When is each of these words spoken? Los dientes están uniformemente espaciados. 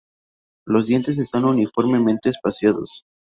Los 0.65 0.87
dientes 0.87 1.19
están 1.19 1.45
uniformemente 1.45 2.29
espaciados. 2.29 3.03